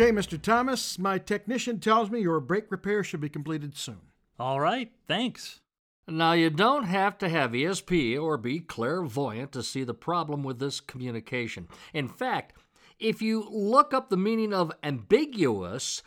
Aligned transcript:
Okay, 0.00 0.12
Mr. 0.12 0.40
Thomas, 0.40 0.96
my 0.96 1.18
technician 1.18 1.80
tells 1.80 2.08
me 2.08 2.20
your 2.20 2.38
brake 2.38 2.70
repair 2.70 3.02
should 3.02 3.20
be 3.20 3.28
completed 3.28 3.76
soon. 3.76 3.98
All 4.38 4.60
right, 4.60 4.92
thanks. 5.08 5.58
Now, 6.06 6.34
you 6.34 6.50
don't 6.50 6.84
have 6.84 7.18
to 7.18 7.28
have 7.28 7.50
ESP 7.50 8.16
or 8.16 8.36
be 8.36 8.60
clairvoyant 8.60 9.50
to 9.50 9.62
see 9.64 9.82
the 9.82 9.94
problem 9.94 10.44
with 10.44 10.60
this 10.60 10.78
communication. 10.78 11.66
In 11.92 12.06
fact, 12.06 12.56
if 13.00 13.20
you 13.20 13.48
look 13.50 13.92
up 13.92 14.08
the 14.08 14.16
meaning 14.16 14.54
of 14.54 14.70
ambiguous, 14.84 16.04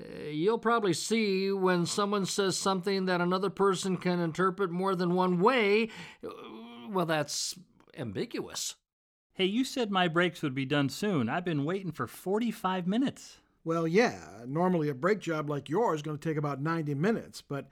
uh, 0.00 0.22
you'll 0.30 0.56
probably 0.56 0.94
see 0.94 1.52
when 1.52 1.84
someone 1.84 2.24
says 2.24 2.56
something 2.56 3.04
that 3.04 3.20
another 3.20 3.50
person 3.50 3.98
can 3.98 4.20
interpret 4.20 4.70
more 4.70 4.94
than 4.94 5.12
one 5.12 5.38
way, 5.38 5.90
uh, 6.26 6.30
well, 6.88 7.04
that's 7.04 7.54
ambiguous. 7.94 8.76
Hey, 9.36 9.46
you 9.46 9.64
said 9.64 9.90
my 9.90 10.06
brakes 10.06 10.42
would 10.42 10.54
be 10.54 10.64
done 10.64 10.88
soon. 10.88 11.28
I've 11.28 11.44
been 11.44 11.64
waiting 11.64 11.90
for 11.90 12.06
45 12.06 12.86
minutes. 12.86 13.38
Well, 13.64 13.84
yeah, 13.84 14.20
normally 14.46 14.88
a 14.88 14.94
brake 14.94 15.18
job 15.18 15.50
like 15.50 15.68
yours 15.68 15.98
is 15.98 16.02
going 16.02 16.18
to 16.18 16.28
take 16.28 16.36
about 16.36 16.62
90 16.62 16.94
minutes, 16.94 17.42
but 17.42 17.66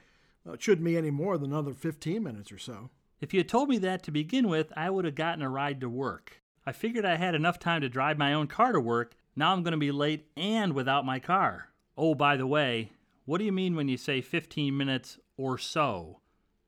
it 0.44 0.60
shouldn't 0.60 0.84
be 0.84 0.96
any 0.96 1.12
more 1.12 1.38
than 1.38 1.52
another 1.52 1.72
15 1.72 2.20
minutes 2.20 2.50
or 2.50 2.58
so. 2.58 2.90
If 3.20 3.32
you 3.32 3.38
had 3.38 3.48
told 3.48 3.68
me 3.68 3.78
that 3.78 4.02
to 4.02 4.10
begin 4.10 4.48
with, 4.48 4.72
I 4.76 4.90
would 4.90 5.04
have 5.04 5.14
gotten 5.14 5.40
a 5.40 5.48
ride 5.48 5.80
to 5.82 5.88
work. 5.88 6.42
I 6.66 6.72
figured 6.72 7.04
I 7.04 7.14
had 7.14 7.36
enough 7.36 7.60
time 7.60 7.80
to 7.82 7.88
drive 7.88 8.18
my 8.18 8.32
own 8.32 8.48
car 8.48 8.72
to 8.72 8.80
work. 8.80 9.14
Now 9.36 9.52
I'm 9.52 9.62
going 9.62 9.70
to 9.70 9.78
be 9.78 9.92
late 9.92 10.26
and 10.36 10.72
without 10.72 11.06
my 11.06 11.20
car. 11.20 11.68
Oh, 11.96 12.16
by 12.16 12.36
the 12.36 12.46
way, 12.46 12.90
what 13.24 13.38
do 13.38 13.44
you 13.44 13.52
mean 13.52 13.76
when 13.76 13.86
you 13.86 13.96
say 13.96 14.20
15 14.20 14.76
minutes 14.76 15.20
or 15.36 15.58
so? 15.58 16.22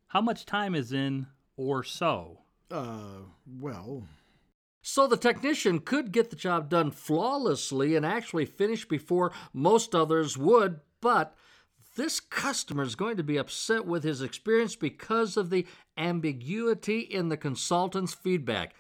How 0.06 0.20
much 0.20 0.46
time 0.46 0.76
is 0.76 0.92
in 0.92 1.26
or 1.56 1.82
so? 1.82 2.42
Uh, 2.70 3.22
well. 3.58 4.04
So 4.86 5.06
the 5.06 5.16
technician 5.16 5.80
could 5.80 6.12
get 6.12 6.28
the 6.28 6.36
job 6.36 6.68
done 6.68 6.90
flawlessly 6.90 7.96
and 7.96 8.04
actually 8.04 8.44
finish 8.44 8.86
before 8.86 9.32
most 9.54 9.94
others 9.94 10.36
would, 10.36 10.80
but 11.00 11.34
this 11.96 12.20
customer 12.20 12.82
is 12.82 12.94
going 12.94 13.16
to 13.16 13.22
be 13.22 13.38
upset 13.38 13.86
with 13.86 14.04
his 14.04 14.20
experience 14.20 14.76
because 14.76 15.38
of 15.38 15.48
the 15.48 15.66
ambiguity 15.96 16.98
in 16.98 17.30
the 17.30 17.38
consultant's 17.38 18.12
feedback. 18.12 18.74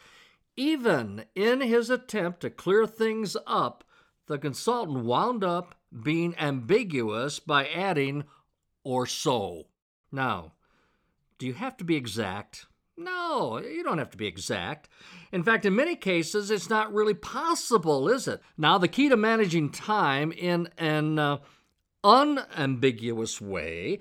Even 0.58 1.24
in 1.34 1.62
his 1.62 1.88
attempt 1.88 2.40
to 2.40 2.50
clear 2.50 2.86
things 2.86 3.34
up, 3.46 3.82
the 4.26 4.36
consultant 4.36 5.06
wound 5.06 5.42
up 5.42 5.74
being 6.02 6.34
ambiguous 6.38 7.38
by 7.38 7.66
adding 7.66 8.24
or 8.82 9.06
so. 9.06 9.68
Now, 10.12 10.52
do 11.38 11.46
you 11.46 11.54
have 11.54 11.78
to 11.78 11.84
be 11.84 11.96
exact? 11.96 12.66
No, 12.96 13.58
you 13.58 13.82
don't 13.82 13.98
have 13.98 14.10
to 14.10 14.16
be 14.16 14.26
exact. 14.26 14.88
In 15.32 15.42
fact, 15.42 15.64
in 15.64 15.74
many 15.74 15.96
cases, 15.96 16.50
it's 16.50 16.70
not 16.70 16.92
really 16.92 17.14
possible, 17.14 18.08
is 18.08 18.28
it? 18.28 18.40
Now, 18.56 18.78
the 18.78 18.88
key 18.88 19.08
to 19.08 19.16
managing 19.16 19.70
time 19.70 20.30
in 20.30 20.68
an 20.78 21.18
uh, 21.18 21.38
unambiguous 22.04 23.40
way 23.40 23.98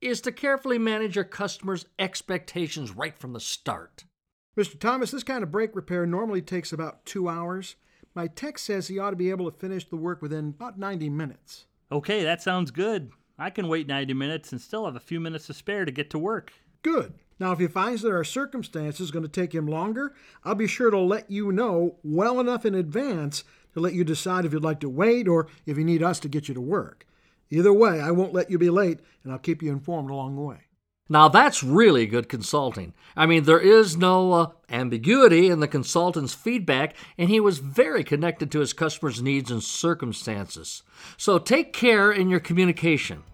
is 0.00 0.20
to 0.20 0.30
carefully 0.32 0.78
manage 0.78 1.16
your 1.16 1.24
customer's 1.24 1.86
expectations 1.98 2.92
right 2.92 3.18
from 3.18 3.32
the 3.32 3.40
start. 3.40 4.04
Mr. 4.56 4.78
Thomas, 4.78 5.10
this 5.10 5.22
kind 5.22 5.42
of 5.42 5.50
brake 5.50 5.74
repair 5.74 6.06
normally 6.06 6.40
takes 6.40 6.72
about 6.72 7.04
two 7.04 7.28
hours. 7.28 7.76
My 8.14 8.26
tech 8.28 8.58
says 8.58 8.88
he 8.88 8.98
ought 8.98 9.10
to 9.10 9.16
be 9.16 9.30
able 9.30 9.50
to 9.50 9.58
finish 9.58 9.88
the 9.88 9.96
work 9.96 10.22
within 10.22 10.50
about 10.50 10.78
90 10.78 11.10
minutes. 11.10 11.66
Okay, 11.90 12.22
that 12.22 12.42
sounds 12.42 12.70
good. 12.70 13.10
I 13.38 13.50
can 13.50 13.68
wait 13.68 13.86
90 13.86 14.14
minutes 14.14 14.52
and 14.52 14.60
still 14.60 14.86
have 14.86 14.96
a 14.96 15.00
few 15.00 15.20
minutes 15.20 15.46
to 15.48 15.54
spare 15.54 15.84
to 15.84 15.92
get 15.92 16.10
to 16.10 16.18
work. 16.18 16.52
Good. 16.86 17.14
Now, 17.40 17.50
if 17.50 17.58
he 17.58 17.66
finds 17.66 18.02
that 18.02 18.12
our 18.12 18.22
circumstances 18.22 19.10
going 19.10 19.24
to 19.24 19.28
take 19.28 19.52
him 19.52 19.66
longer, 19.66 20.14
I'll 20.44 20.54
be 20.54 20.68
sure 20.68 20.88
to 20.88 21.00
let 21.00 21.28
you 21.28 21.50
know 21.50 21.96
well 22.04 22.38
enough 22.38 22.64
in 22.64 22.76
advance 22.76 23.42
to 23.74 23.80
let 23.80 23.92
you 23.92 24.04
decide 24.04 24.44
if 24.44 24.52
you'd 24.52 24.62
like 24.62 24.78
to 24.80 24.88
wait 24.88 25.26
or 25.26 25.48
if 25.66 25.76
you 25.76 25.82
need 25.82 26.00
us 26.00 26.20
to 26.20 26.28
get 26.28 26.46
you 26.46 26.54
to 26.54 26.60
work. 26.60 27.04
Either 27.50 27.72
way, 27.72 28.00
I 28.00 28.12
won't 28.12 28.32
let 28.32 28.52
you 28.52 28.56
be 28.56 28.70
late, 28.70 29.00
and 29.24 29.32
I'll 29.32 29.38
keep 29.40 29.64
you 29.64 29.72
informed 29.72 30.10
along 30.10 30.36
the 30.36 30.42
way. 30.42 30.58
Now, 31.08 31.26
that's 31.26 31.64
really 31.64 32.06
good 32.06 32.28
consulting. 32.28 32.94
I 33.16 33.26
mean, 33.26 33.42
there 33.42 33.58
is 33.58 33.96
no 33.96 34.32
uh, 34.32 34.46
ambiguity 34.70 35.48
in 35.48 35.58
the 35.58 35.66
consultant's 35.66 36.34
feedback, 36.34 36.94
and 37.18 37.28
he 37.28 37.40
was 37.40 37.58
very 37.58 38.04
connected 38.04 38.52
to 38.52 38.60
his 38.60 38.72
customers' 38.72 39.20
needs 39.20 39.50
and 39.50 39.60
circumstances. 39.60 40.84
So 41.16 41.40
take 41.40 41.72
care 41.72 42.12
in 42.12 42.30
your 42.30 42.38
communication. 42.38 43.24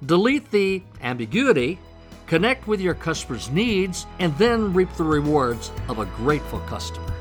Delete 0.00 0.52
the 0.52 0.84
ambiguity, 1.02 1.80
connect 2.30 2.68
with 2.68 2.80
your 2.80 2.94
customers' 2.94 3.50
needs, 3.50 4.06
and 4.20 4.32
then 4.38 4.72
reap 4.72 4.88
the 4.92 5.02
rewards 5.02 5.72
of 5.88 5.98
a 5.98 6.06
grateful 6.06 6.60
customer. 6.60 7.19